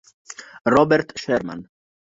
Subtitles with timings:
[0.73, 1.61] Robert Sherman